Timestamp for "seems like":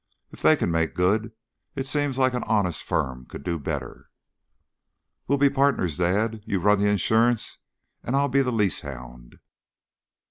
1.85-2.33